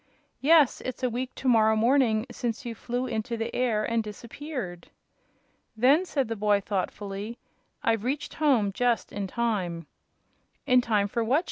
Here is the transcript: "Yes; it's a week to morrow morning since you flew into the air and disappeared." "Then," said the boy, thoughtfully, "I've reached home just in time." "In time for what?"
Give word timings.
"Yes; 0.41 0.81
it's 0.83 1.03
a 1.03 1.11
week 1.11 1.35
to 1.35 1.47
morrow 1.47 1.75
morning 1.75 2.25
since 2.31 2.65
you 2.65 2.73
flew 2.73 3.05
into 3.05 3.37
the 3.37 3.55
air 3.55 3.83
and 3.85 4.01
disappeared." 4.03 4.89
"Then," 5.77 6.05
said 6.05 6.27
the 6.27 6.35
boy, 6.35 6.59
thoughtfully, 6.59 7.37
"I've 7.83 8.03
reached 8.03 8.33
home 8.33 8.71
just 8.71 9.11
in 9.13 9.27
time." 9.27 9.85
"In 10.65 10.81
time 10.81 11.07
for 11.07 11.23
what?" 11.23 11.39